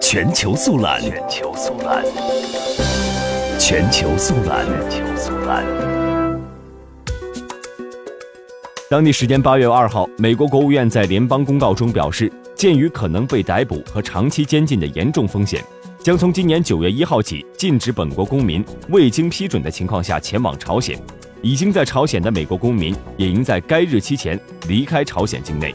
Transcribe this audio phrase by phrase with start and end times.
[0.00, 1.00] 全球速览。
[1.00, 2.04] 全球速览。
[3.58, 4.66] 全球速览。
[4.88, 5.64] 全球速览
[8.90, 15.64] 当地时间八月二号美国国务院在联邦公告中表示鉴于可能被逮捕和长期监禁的严重风险
[16.00, 20.98] 将从今年九月一号起禁止本国公民未经批准的情况下前往朝鲜。
[21.42, 24.38] 已经在朝鲜的美国公民也应在该日期前
[24.68, 25.74] 离开朝鲜境内。